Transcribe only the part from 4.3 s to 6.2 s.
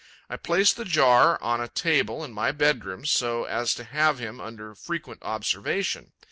under frequent observation.